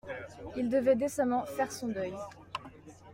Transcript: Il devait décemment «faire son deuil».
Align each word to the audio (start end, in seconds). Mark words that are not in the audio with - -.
Il 0.57 0.67
devait 0.67 0.95
décemment 0.95 1.45
«faire 1.45 1.71
son 1.71 1.89
deuil». 1.89 2.15